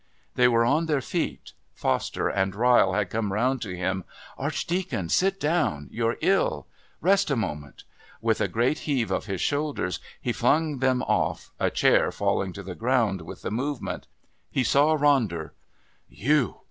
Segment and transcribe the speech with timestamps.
[0.33, 1.53] They were on their feet.
[1.75, 4.03] Foster and Ryle had come round to him.
[4.35, 6.65] "Archdeacon, sit down." "You're ill."
[7.01, 7.83] "Rest a moment"
[8.19, 12.63] With a great heave of his shoulders he flung them off, a chair falling to
[12.63, 14.07] the ground with the movement.
[14.49, 15.51] He saw Ronder.
[16.09, 16.55] "You!...